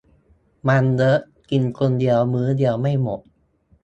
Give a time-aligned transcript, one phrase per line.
[0.67, 1.19] มันเยอะ
[1.49, 3.21] กินคนเดียวมื้อเดียวไม่หมด